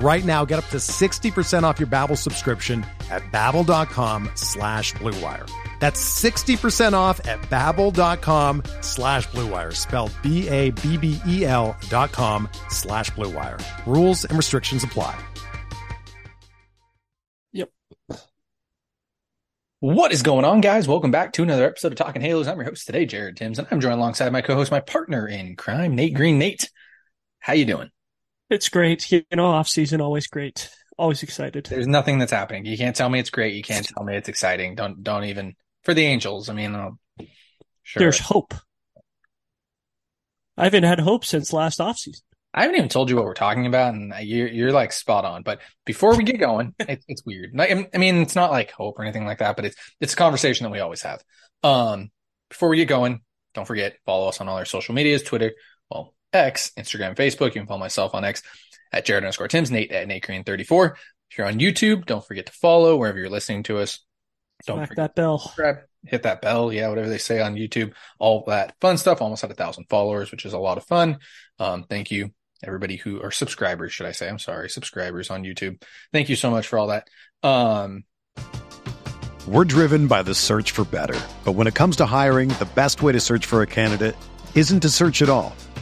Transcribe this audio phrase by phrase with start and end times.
[0.00, 5.48] Right now, get up to 60% off your Babbel subscription at babbel.com slash bluewire.
[5.78, 13.62] That's 60% off at babbel.com slash bluewire, spelled B-A-B-B-E-L dot com slash bluewire.
[13.86, 15.16] Rules and restrictions apply.
[17.52, 17.70] Yep.
[19.80, 20.88] What is going on, guys?
[20.88, 22.48] Welcome back to another episode of Talking Halos.
[22.48, 25.54] I'm your host today, Jared Tims, and I'm joined alongside my co-host, my partner in
[25.56, 26.38] crime, Nate Green.
[26.38, 26.70] Nate,
[27.40, 27.90] how you doing?
[28.50, 29.10] It's great.
[29.10, 30.70] You know, off season always great.
[30.96, 31.66] Always excited.
[31.66, 32.66] There's nothing that's happening.
[32.66, 33.54] You can't tell me it's great.
[33.54, 34.74] You can't tell me it's exciting.
[34.74, 36.48] Don't don't even for the Angels.
[36.48, 36.90] I mean, uh,
[37.82, 38.00] sure.
[38.00, 38.54] There's hope.
[40.56, 42.22] I haven't had hope since last offseason.
[42.56, 45.42] I haven't even told you what we're talking about, and you're you're like spot on.
[45.42, 47.58] But before we get going, it, it's weird.
[47.58, 50.64] I mean, it's not like hope or anything like that, but it's it's a conversation
[50.64, 51.24] that we always have.
[51.64, 52.10] Um,
[52.48, 53.22] before we get going,
[53.54, 55.54] don't forget follow us on all our social medias: Twitter,
[55.90, 57.46] well, X, Instagram, Facebook.
[57.46, 58.42] You can follow myself on X
[58.92, 60.96] at Jared underscore Tims, Nate at Nate Green 34.
[61.30, 64.00] If you're on YouTube, don't forget to follow wherever you're listening to us.
[64.66, 65.38] Don't Smack forget that bell.
[65.38, 66.72] subscribe, hit that bell.
[66.72, 69.20] Yeah, whatever they say on YouTube, all that fun stuff.
[69.20, 71.18] Almost had a thousand followers, which is a lot of fun.
[71.58, 72.30] Um, thank you,
[72.62, 74.28] everybody who are subscribers, should I say?
[74.28, 75.82] I'm sorry, subscribers on YouTube.
[76.12, 77.08] Thank you so much for all that.
[77.42, 78.04] Um,
[79.46, 81.20] We're driven by the search for better.
[81.44, 84.16] But when it comes to hiring, the best way to search for a candidate
[84.54, 85.54] isn't to search at all.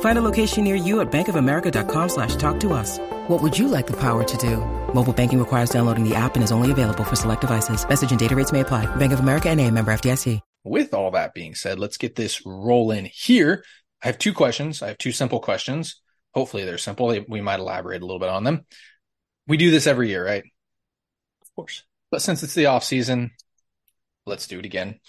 [0.00, 2.98] Find a location near you at bankofamerica.com slash talk to us.
[3.28, 4.56] What would you like the power to do?
[4.92, 7.88] Mobile banking requires downloading the app and is only available for select devices.
[7.88, 8.86] Message and data rates may apply.
[8.96, 10.40] Bank of America and a member FDIC.
[10.64, 13.64] with all that being said, let's get this rolling here.
[14.02, 14.82] I have two questions.
[14.82, 16.00] I have two simple questions.
[16.34, 17.16] Hopefully they're simple.
[17.28, 18.66] We might elaborate a little bit on them.
[19.46, 20.44] We do this every year, right?
[21.42, 21.84] Of course.
[22.10, 23.30] But since it's the off season,
[24.26, 25.00] let's do it again.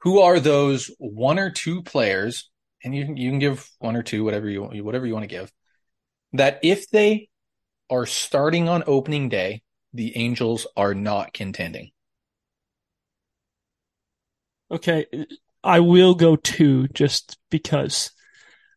[0.00, 2.50] Who are those one or two players?
[2.84, 5.52] And you you can give one or two, whatever you whatever you want to give.
[6.32, 7.28] That if they
[7.90, 9.62] are starting on opening day,
[9.92, 11.90] the Angels are not contending.
[14.70, 15.06] Okay.
[15.62, 18.10] I will go two just because.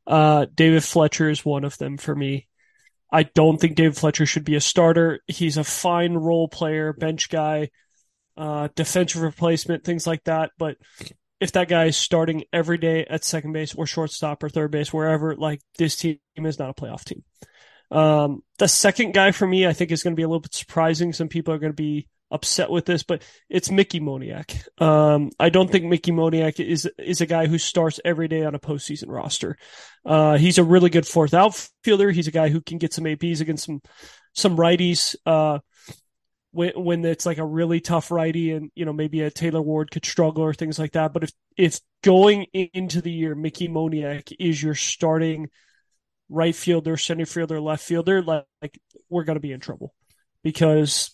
[0.08, 2.48] Uh, David Fletcher is one of them for me.
[3.12, 5.22] I don't think David Fletcher should be a starter.
[5.26, 7.70] He's a fine role player, bench guy,
[8.38, 10.52] uh, defensive replacement, things like that.
[10.60, 10.78] But
[11.46, 14.92] if that guy is starting every day at second base or shortstop or third base,
[14.92, 17.24] wherever, like this team is not a playoff team.
[17.92, 20.56] Um, the second guy for me, I think is going to be a little bit
[20.56, 21.14] surprising.
[21.14, 24.82] Some people are going to be upset with this, but it's Mickey Moniak.
[24.82, 28.56] Um, I don't think Mickey Moniak is is a guy who starts every day on
[28.56, 29.56] a postseason roster.
[30.04, 32.10] Uh, he's a really good fourth outfielder.
[32.10, 33.84] He's a guy who can get some ABs against some
[34.34, 35.16] some righties.
[35.28, 35.60] Uh,
[36.56, 39.92] when when it's like a really tough righty and you know maybe a Taylor Ward
[39.92, 41.12] could struggle or things like that.
[41.14, 45.50] But if if going into the year Mickey Moniak is your starting
[46.30, 48.80] right fielder, center fielder, left fielder, like, like
[49.10, 49.94] we're gonna be in trouble
[50.44, 51.12] because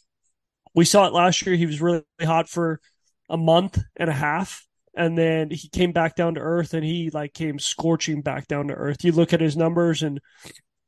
[0.75, 1.55] we saw it last year.
[1.55, 2.79] He was really hot for
[3.27, 4.65] a month and a half,
[4.95, 8.67] and then he came back down to earth, and he like came scorching back down
[8.67, 9.03] to earth.
[9.03, 10.21] You look at his numbers, and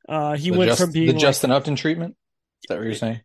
[0.08, 2.16] uh, he The went Just- from being the like- Justin Upton treatment.
[2.62, 3.20] Is that what you're saying?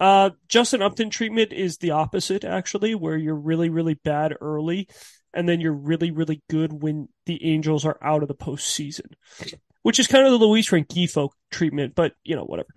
[0.00, 4.88] Uh, Justin Upton treatment is the opposite, actually, where you're really, really bad early,
[5.34, 9.12] and then you're really, really good when the Angels are out of the postseason,
[9.82, 12.70] which is kind of the Luis Rengifo treatment, but you know, whatever.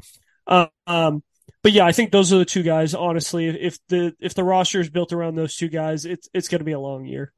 [0.46, 1.24] Uh, um,
[1.62, 2.94] but yeah, I think those are the two guys.
[2.94, 6.60] Honestly, if the if the roster is built around those two guys, it's it's going
[6.60, 7.32] to be a long year.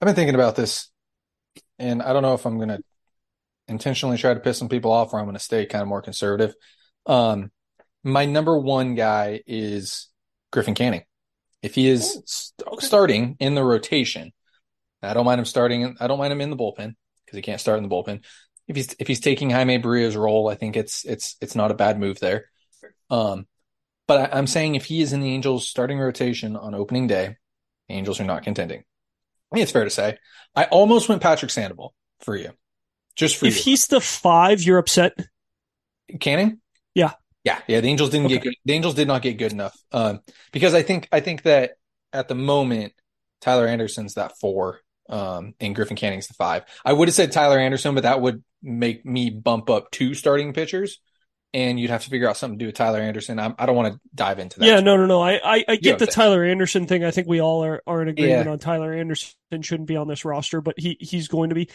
[0.00, 0.90] I've been thinking about this,
[1.78, 2.80] and I don't know if I'm going to
[3.66, 6.02] intentionally try to piss some people off or I'm going to stay kind of more
[6.02, 6.54] conservative.
[7.06, 7.50] Um,
[8.04, 10.08] my number one guy is
[10.52, 11.04] Griffin Canning.
[11.62, 14.32] If he is st- starting in the rotation,
[15.02, 15.80] I don't mind him starting.
[15.82, 18.22] In, I don't mind him in the bullpen because he can't start in the bullpen.
[18.68, 21.74] If he's if he's taking Jaime Barria's role, I think it's it's it's not a
[21.74, 22.46] bad move there.
[23.10, 23.46] Um,
[24.06, 27.36] but I, I'm saying if he is in the Angels starting rotation on opening day,
[27.88, 28.80] the Angels are not contending.
[28.80, 30.18] I think it's fair to say.
[30.54, 32.50] I almost went Patrick Sandoval for you,
[33.16, 33.62] just for If you.
[33.62, 35.14] he's the five, you're upset.
[36.20, 36.60] Canning?
[36.94, 37.12] Yeah.
[37.44, 37.80] Yeah, yeah.
[37.80, 38.54] The Angels didn't get good.
[38.64, 39.76] The Angels did not get good enough.
[39.92, 40.20] Um,
[40.52, 41.72] because I think I think that
[42.12, 42.94] at the moment,
[43.40, 44.80] Tyler Anderson's that four,
[45.10, 46.64] um, and Griffin Canning's the five.
[46.84, 50.54] I would have said Tyler Anderson, but that would make me bump up two starting
[50.54, 51.00] pitchers,
[51.52, 53.38] and you'd have to figure out something to do with Tyler Anderson.
[53.38, 54.66] I'm, I don't want to dive into that.
[54.66, 55.20] Yeah, no, no, no.
[55.20, 56.10] I, I, I get the I'm.
[56.12, 57.04] Tyler Anderson thing.
[57.04, 58.52] I think we all are, are in agreement Yeah.
[58.52, 61.68] on Tyler Anderson shouldn't be on this roster, but he, he's going to be.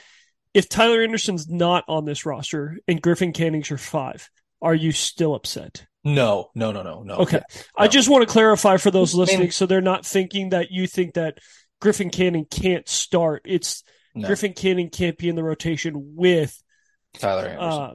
[0.56, 4.28] If Tyler Anderson's not on this roster and Griffin Canning's your five,
[4.62, 5.86] are you still upset?
[6.04, 7.16] No, no, no, no, no.
[7.16, 7.42] Okay.
[7.50, 7.62] Yeah.
[7.78, 11.16] I just want to clarify for those listening so they're not thinking that you think
[11.16, 11.40] that
[11.82, 13.42] Griffin Canning can't start.
[13.46, 13.84] It's
[14.16, 16.62] No, Griffin Canning can't be in the rotation with
[17.16, 17.82] Tyler Anderson.
[17.82, 17.94] uh,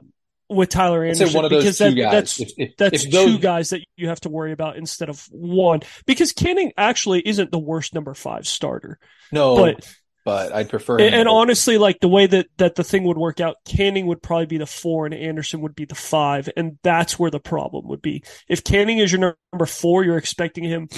[0.49, 2.11] with Tyler Anderson one of those because two that, guys.
[2.11, 5.09] that's if, if, that's if those, two guys that you have to worry about instead
[5.09, 8.99] of one because Canning actually isn't the worst number five starter.
[9.31, 9.91] No, but
[10.25, 10.95] but I'd prefer.
[10.99, 14.07] him and, and honestly, like the way that that the thing would work out, Canning
[14.07, 17.39] would probably be the four and Anderson would be the five, and that's where the
[17.39, 18.23] problem would be.
[18.49, 20.89] If Canning is your number four, you're expecting him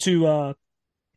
[0.00, 0.52] to uh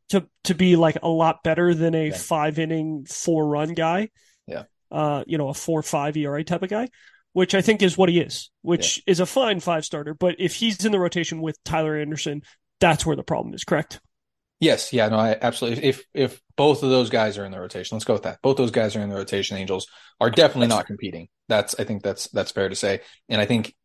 [0.09, 2.17] to to be like a lot better than a Yeah.
[2.17, 4.09] five inning four run guy.
[4.45, 4.63] Yeah.
[4.91, 6.89] Uh, you know, a four five ERA type of guy.
[7.31, 10.13] Which I think is what he is, which is a fine five starter.
[10.13, 12.43] But if he's in the rotation with Tyler Anderson,
[12.79, 13.99] that's where the problem is, correct?
[14.63, 15.83] Yes, yeah, no, I absolutely.
[15.83, 18.41] If if both of those guys are in the rotation, let's go with that.
[18.41, 19.57] Both those guys are in the rotation.
[19.57, 19.87] Angels
[20.21, 21.27] are definitely not competing.
[21.49, 23.01] That's I think that's that's fair to say.
[23.27, 23.75] And I think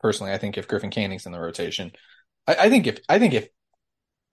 [0.00, 1.92] personally, I think if Griffin Canning's in the rotation,
[2.46, 3.48] I, I think if I think if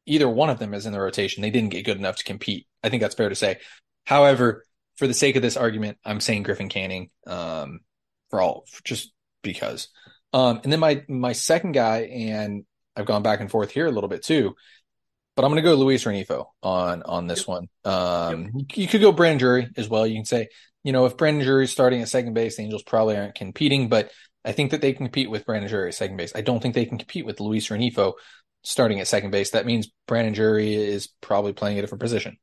[0.05, 2.67] either one of them is in the rotation, they didn't get good enough to compete.
[2.83, 3.59] I think that's fair to say.
[4.03, 4.65] However,
[4.97, 7.79] for the sake of this argument, I'm saying Griffin Canning, um,
[8.29, 9.87] for all just because.
[10.33, 13.91] Um, and then my my second guy, and I've gone back and forth here a
[13.91, 14.53] little bit too
[15.35, 17.67] but I'm going to go Luis Rengifo on on this one.
[17.83, 20.07] Um, you, you could go Brandon Drury as well.
[20.07, 20.47] You can say,
[20.83, 24.11] you know, if Brandon Drury's starting at second base, the Angels probably aren't competing, but
[24.43, 26.31] I think that they can compete with Brandon Drury at second base.
[26.35, 28.13] I don't think they can compete with Luis Rengifo
[28.63, 29.51] starting at second base.
[29.51, 32.37] That means Brandon Drury is probably playing a different position,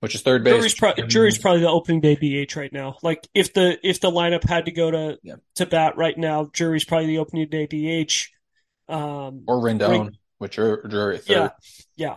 [0.00, 0.54] which is third base.
[0.54, 2.14] Drury's, pro- Drury's probably the opening day
[2.46, 2.96] DH right now.
[3.02, 5.36] Like if the if the lineup had to go to Yeah.
[5.56, 8.28] to bat right now, Drury's probably the opening day DH.
[8.88, 11.34] Um, or Rendon, Ren- with Drury, Drury at third.
[11.34, 11.48] yeah,
[11.96, 12.16] yeah.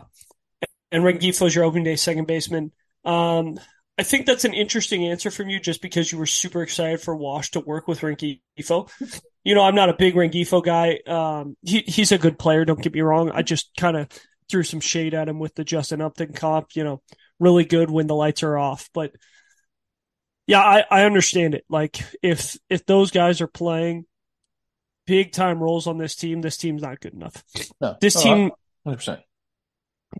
[0.91, 2.71] And is your opening day second baseman.
[3.05, 3.59] Um,
[3.97, 7.15] I think that's an interesting answer from you, just because you were super excited for
[7.15, 8.89] Wash to work with Rengifo.
[9.45, 10.99] You know, I'm not a big Rengifo guy.
[11.07, 12.65] Um, he he's a good player.
[12.65, 13.31] Don't get me wrong.
[13.31, 14.09] I just kind of
[14.51, 16.75] threw some shade at him with the Justin Upton comp.
[16.75, 17.01] You know,
[17.39, 19.13] really good when the lights are off, but
[20.45, 21.63] yeah, I, I understand it.
[21.69, 24.05] Like if if those guys are playing
[25.09, 27.43] big time roles on this team, this team's not good enough.
[27.81, 28.51] No, This no, team
[28.85, 29.23] 100%.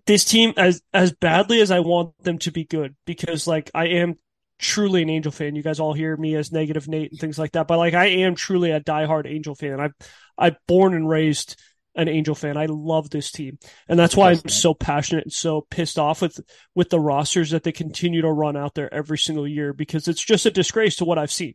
[0.06, 3.86] this team as as badly as I want them to be good because like I
[3.86, 4.14] am
[4.58, 5.56] truly an Angel fan.
[5.56, 8.06] You guys all hear me as negative Nate and things like that, but like I
[8.06, 9.80] am truly a diehard Angel fan.
[9.80, 9.94] I've
[10.38, 11.56] I've born and raised
[11.96, 12.56] an Angel fan.
[12.56, 16.38] I love this team, and that's why I'm so passionate and so pissed off with
[16.74, 20.24] with the rosters that they continue to run out there every single year because it's
[20.24, 21.54] just a disgrace to what I've seen.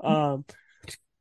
[0.00, 0.44] Um,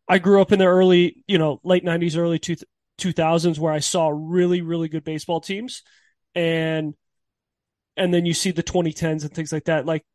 [0.07, 2.55] I grew up in the early, you know, late '90s, early two
[2.97, 5.81] two thousands, where I saw really, really good baseball teams,
[6.33, 6.93] and
[7.97, 10.05] and then you see the 2010s and things like that, like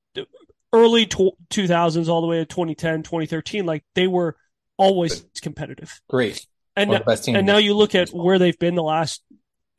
[0.72, 4.36] early tw- 2000s all the way to 2010, 2013, like they were
[4.76, 6.46] always competitive Great.
[6.76, 7.28] And, teams.
[7.28, 9.22] and now you look at where they've been the last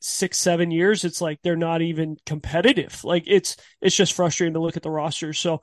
[0.00, 3.02] six, seven years, it's like they're not even competitive.
[3.02, 5.32] Like it's it's just frustrating to look at the roster.
[5.32, 5.62] So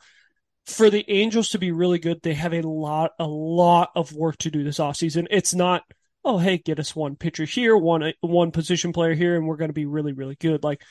[0.69, 4.37] for the Angels to be really good, they have a lot, a lot of work
[4.39, 5.27] to do this offseason.
[5.29, 5.83] It's not,
[6.23, 9.69] oh, hey, get us one pitcher here, one one position player here, and we're going
[9.69, 10.63] to be really, really good.
[10.63, 10.81] Like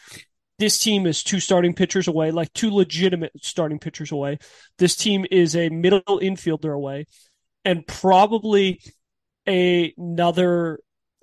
[0.58, 4.38] this team is two starting pitchers away, like two legitimate starting pitchers away.
[4.78, 7.06] This team is a middle infielder away,
[7.64, 8.80] and probably
[9.46, 10.80] a, another.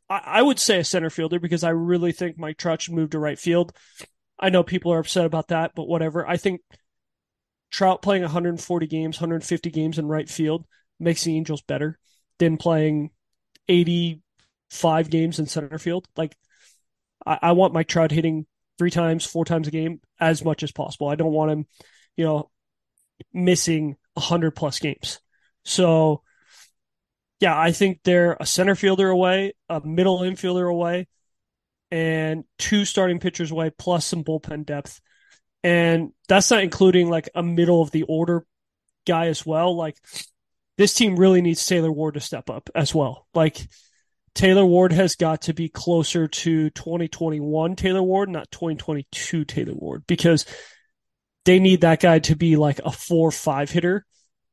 [0.09, 3.19] I, I would say a center fielder because I really think Mike Trout moved to
[3.19, 3.75] right field.
[4.39, 6.27] I know people are upset about that, but whatever.
[6.27, 6.61] I think
[7.71, 10.65] Trout playing 140 games, 150 games in right field
[10.99, 11.99] makes the Angels better
[12.39, 13.11] than playing
[13.67, 16.07] 85 games in center field.
[16.15, 16.35] Like,
[17.25, 18.45] I, I want Mike Trout hitting
[18.77, 21.07] three times, four times a game as much as possible.
[21.07, 21.67] I don't want him,
[22.17, 22.49] you know,
[23.33, 25.19] missing 100 plus games.
[25.63, 26.21] So,
[27.39, 31.07] yeah, I think they're a center fielder away, a middle infielder away,
[31.91, 35.01] and two starting pitchers away, plus some bullpen depth.
[35.65, 38.45] And that's not including like a middle of the order
[39.07, 39.75] guy as well.
[39.75, 39.97] Like
[40.77, 43.25] this team really needs Taylor Ward to step up as well.
[43.33, 43.67] Like
[44.35, 50.03] Taylor Ward has got to be closer to 2021 Taylor Ward, not 2022 Taylor Ward,
[50.05, 50.45] because
[51.45, 54.05] they need that guy to be like a four five hitter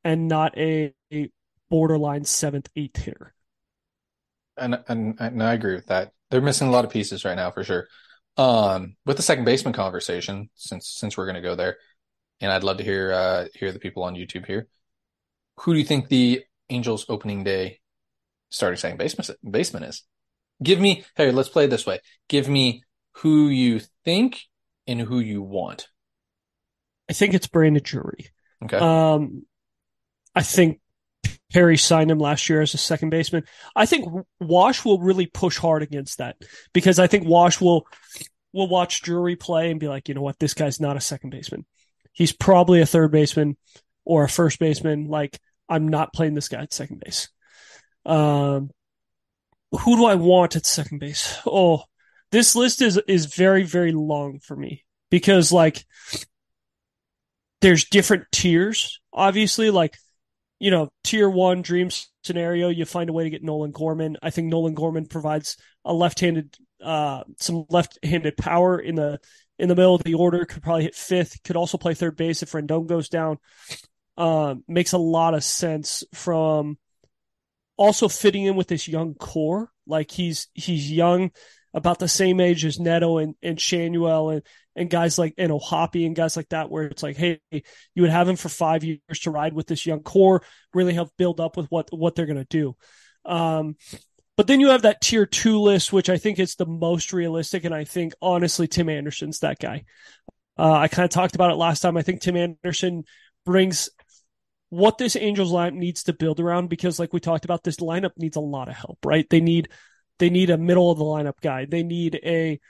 [0.03, 1.29] and not a, a
[1.69, 3.35] borderline seventh, eighth hitter.
[4.57, 6.13] And, and and I agree with that.
[6.31, 7.87] They're missing a lot of pieces right now for sure.
[8.37, 11.77] Um, with the second baseman conversation, since since we're going to go there,
[12.41, 14.69] and I'd love to hear uh, hear the people on YouTube here.
[15.61, 17.81] Who do you think the Angels opening day
[18.51, 20.03] starting second baseman baseman is?
[20.63, 22.01] Give me hey, let's play it this way.
[22.29, 22.85] Give me
[23.17, 24.41] who you think
[24.87, 25.89] and who you want.
[27.11, 28.29] I think it's Brandon Drury.
[28.65, 28.79] Okay.
[28.79, 29.45] Um,
[30.35, 30.81] I think
[31.53, 33.45] Perry signed him last year as a second baseman.
[33.77, 34.09] I think
[34.41, 36.37] Wash will really push hard against that
[36.73, 37.87] because I think Wash will
[38.53, 41.31] will watch Drury play and be like, you know what, this guy's not a second
[41.31, 41.65] baseman.
[42.13, 43.57] He's probably a third baseman
[44.05, 45.09] or a first baseman.
[45.09, 47.29] Like, I'm not playing this guy at second base.
[48.05, 48.71] Um,
[49.71, 51.39] who do I want at second base?
[51.47, 51.85] Oh,
[52.31, 55.85] this list is is very very long for me because like
[57.61, 59.01] there's different tiers.
[59.13, 59.97] Obviously, like
[60.63, 61.91] you know, tier one dream
[62.23, 64.17] scenario, you find a way to get Nolan Gorman.
[64.23, 69.19] I think Nolan Gorman provides a left-handed, uh, some left-handed power in the
[69.59, 70.45] in the middle of the order.
[70.45, 71.43] Could probably hit fifth.
[71.43, 73.39] Could also play third base if Rendon goes down.
[74.17, 76.79] Um, makes a lot of sense from
[77.77, 79.69] also fitting in with this young core.
[79.85, 81.33] Like he's he's young,
[81.75, 84.43] about the same age as Neto and and Schanuel and
[84.75, 88.11] and guys like and O'Hoppe and guys like that, where it's like, hey, you would
[88.11, 90.43] have him for five years to ride with this young core,
[90.75, 92.77] really help build up with what what they're gonna do.
[93.25, 93.77] Um,
[94.37, 97.65] but then you have that tier two list, which I think is the most realistic,
[97.65, 99.85] and I think honestly, Tim Anderson's that guy.
[100.59, 101.97] Uh, I kind of talked about it last time.
[101.97, 103.05] I think Tim Anderson
[103.45, 103.91] brings
[104.71, 108.13] what this Angels lineup needs to build around because, like we talked about, this lineup
[108.17, 109.29] needs a lot of help, right?
[109.29, 109.69] They need
[110.23, 111.65] they need a middle of the lineup guy.
[111.65, 112.61] They need a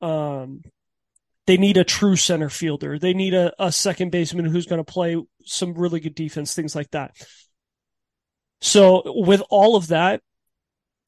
[0.00, 0.62] um
[1.46, 2.98] they need a true center fielder.
[2.98, 6.74] They need a, a second baseman who's going to play some really good defense, things
[6.74, 7.10] like that.
[8.62, 10.22] So with all of that,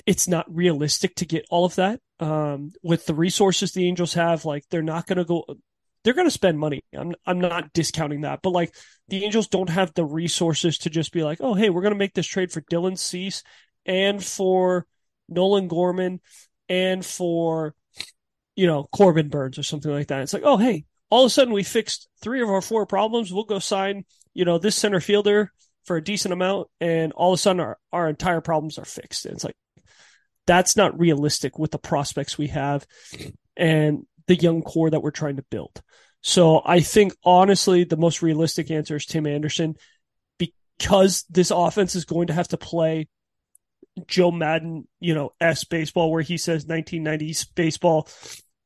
[0.05, 2.01] it's not realistic to get all of that.
[2.21, 5.47] Um, with the resources the Angels have, like they're not going to go,
[6.05, 6.85] they're going to spend money.
[6.95, 8.75] I'm, I'm not discounting that, but like
[9.09, 11.99] the Angels don't have the resources to just be like, oh, hey, we're going to
[11.99, 13.43] make this trade for Dylan Cease
[13.87, 14.87] and for
[15.29, 16.21] Nolan Gorman
[16.69, 17.75] and for
[18.57, 20.23] you know, Corbin Burnes or something like that.
[20.23, 23.33] It's like, oh, hey, all of a sudden we fixed three of our four problems.
[23.33, 25.53] We'll go sign, you know, this center fielder
[25.85, 29.27] for a decent amount, and all of a sudden our, our entire problems are fixed.
[29.27, 29.57] And it's like,
[30.47, 32.87] that's not realistic with the prospects we have
[33.57, 35.83] and the young core that we're trying to build.
[36.21, 39.77] So I think honestly, the most realistic answer is Tim Anderson
[40.39, 43.09] because this offense is going to have to play
[44.07, 48.09] Joe Maddon, you know, S baseball where he says 1990s baseball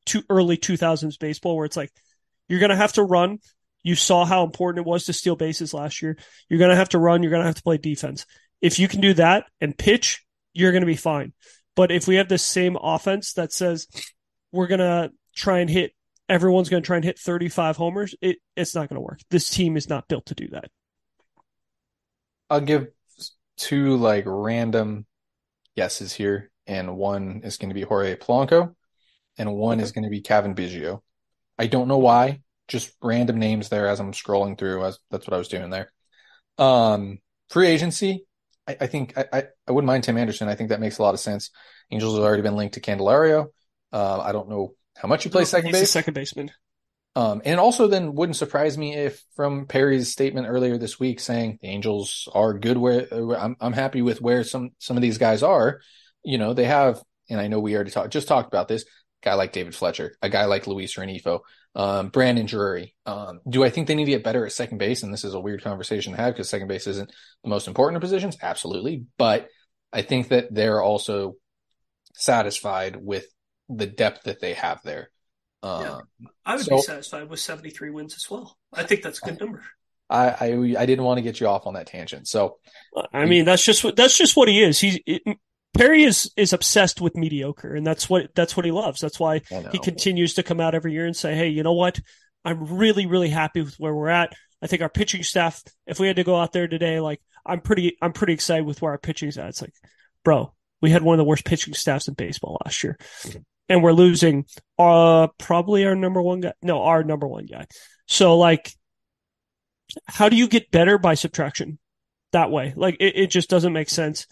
[0.07, 1.93] to early 2000s baseball where it's like
[2.49, 3.39] you're going to have to run.
[3.83, 6.17] You saw how important it was to steal bases last year.
[6.49, 8.27] You're going to have to run, you're going to have to play defense.
[8.61, 11.33] If you can do that and pitch, you're going to be fine.
[11.75, 13.87] But if we have the same offense that says
[14.53, 15.93] we're going to try and hit
[16.29, 19.21] everyone's going to try and hit 35 homers, it, it's not going to work.
[19.31, 20.71] This team is not built to do that.
[22.49, 22.89] I'll give
[23.57, 25.07] two like random
[25.77, 28.75] guesses here, and one is going to be Jorge Polanco,
[29.39, 31.03] and one is going to be Cavan Biggio.
[31.59, 34.85] I don't know why, just random names there as I'm scrolling through.
[34.85, 35.93] As that's what I was doing there.
[36.59, 37.19] Um,
[37.51, 38.27] free agency,
[38.67, 40.49] I, I think I, I wouldn't mind Tim Anderson.
[40.49, 41.51] I think that makes a lot of sense.
[41.91, 43.49] Angels have already been linked to Candelario.
[43.93, 45.91] Uh, I don't know how much he plays second He's a base.
[45.91, 46.51] second baseman.
[47.17, 51.59] Um, and also then wouldn't surprise me if from Perry's statement earlier this week saying
[51.63, 55.43] the Angels are good where I'm, I'm happy with where some, some of these guys
[55.43, 55.81] are,
[56.23, 58.85] you know, they have, and I know we already talked, just talked about this
[59.25, 61.41] guy like David Fletcher, a guy like Luis Rengifo,
[61.75, 62.95] um, Brandon Drury.
[63.07, 65.03] Um, do I think they need to get better at second base?
[65.03, 67.11] And this is a weird conversation to have because second base isn't
[67.43, 68.37] the most important of positions.
[68.43, 69.07] Absolutely.
[69.17, 69.49] But
[69.91, 71.37] I think that they're also
[72.15, 73.25] satisfied with
[73.71, 75.09] the depth that they have there.
[75.67, 75.91] Yeah.
[75.91, 76.01] Uh,
[76.45, 78.57] I would So- be satisfied with 73 wins as well.
[78.73, 79.63] I think that's a good number.
[80.09, 82.29] I, I I didn't want to get you off on that tangent.
[82.29, 82.59] So
[83.13, 84.79] I mean, that's just what that's just what he is.
[84.79, 85.23] He's it,
[85.77, 89.01] Perry is is obsessed with mediocre, and that's what that's what he loves.
[89.01, 89.43] That's why
[89.73, 92.01] he continues to come out every year and say, "Hey, you know what?
[92.45, 94.33] I'm really really happy with where we're at.
[94.63, 95.63] I think our pitching staff.
[95.87, 98.81] If we had to go out there today, like I'm pretty I'm pretty excited with
[98.81, 99.49] where our pitching's at.
[99.49, 99.75] It's like,
[100.25, 103.41] bro, we had one of the worst pitching staffs in baseball last year, mm-hmm.
[103.69, 104.47] And we're losing
[104.79, 106.53] uh probably our number one guy.
[106.63, 107.67] No, our number one guy.
[108.07, 108.73] So like,
[110.07, 111.79] how do you get better by subtraction?
[112.33, 114.27] That way, like it, it just doesn't make sense.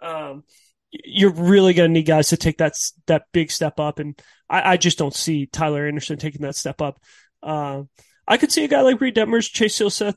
[0.00, 0.44] Um,
[0.90, 2.74] you're really going to need guys to take that
[3.06, 6.80] that big step up, and I, I just don't see Tyler Anderson taking that step
[6.80, 7.00] up.
[7.42, 7.88] Um,
[8.26, 10.16] I could see a guy like Reid Detmers, Chase Silseth.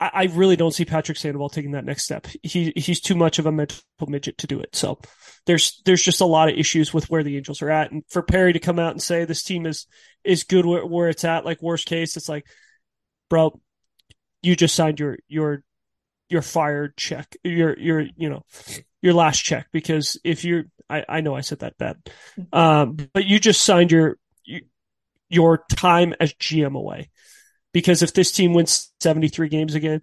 [0.00, 2.26] I, I really don't see Patrick Sandoval taking that next step.
[2.42, 4.74] He he's too much of a mental midget to do it.
[4.74, 4.98] So
[5.46, 8.22] there's there's just a lot of issues with where the Angels are at, and for
[8.22, 9.86] Perry to come out and say this team is
[10.24, 12.46] is good where, where it's at, like worst case, it's like,
[13.30, 13.58] bro,
[14.42, 15.62] you just signed your your
[16.28, 18.42] your fired check, your your you know
[19.02, 19.68] your last check.
[19.72, 21.96] Because if you're I, I know I said that bad,
[22.52, 24.18] um, but you just signed your
[25.28, 27.10] your time as GM away
[27.76, 30.00] because if this team wins 73 games again,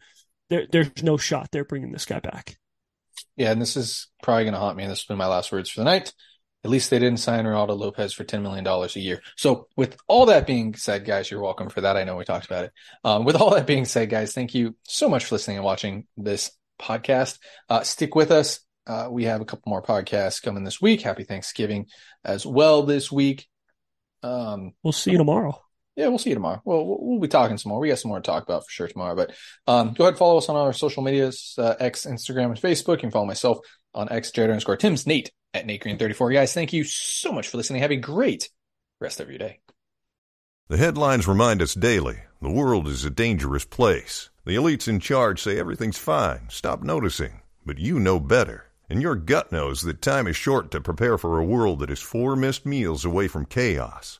[0.51, 2.55] there, there's no shot they're bringing this guy back.
[3.35, 4.83] yeah, and this is probably going to haunt me.
[4.83, 6.13] And this has been my last words for the night.
[6.63, 9.23] At least they didn't sign Reynaldo Lopez for $10 million a year.
[9.37, 11.97] So with all that being said, guys, you're welcome for that.
[11.97, 12.73] I know we talked about it.
[13.03, 16.05] Um, with all that being said, guys, thank you so much for listening and watching
[16.15, 17.39] this podcast.
[17.69, 18.59] Uh, stick with us.
[18.86, 21.01] Uh, we have a couple more podcasts coming this week.
[21.01, 21.88] Happy Thanksgiving
[22.23, 23.47] as well this week.
[24.21, 25.59] Um, We'll see you tomorrow.
[25.95, 26.62] Yeah, we'll see you tomorrow.
[26.65, 27.79] Well, we'll, be talking some more.
[27.79, 29.15] We got some more to talk about for sure tomorrow.
[29.15, 29.32] But
[29.67, 32.93] um, go ahead and follow us on our social medias, uh, X, Instagram, and Facebook.
[32.93, 33.60] You can follow myself
[33.93, 36.32] on X, Jared underscore Tims, Nate at Nate Green 34.
[36.32, 37.82] Guys, thank you so much for listening.
[37.82, 38.49] Have a great
[38.99, 39.60] rest of your day.
[40.69, 44.32] The headlines remind us daily the world is a dangerous place.
[44.45, 47.41] The elites in charge say everything's fine, stop noticing.
[47.65, 48.71] But you know better.
[48.89, 51.99] And your gut knows that time is short to prepare for a world that is
[51.99, 54.19] four missed meals away from chaos.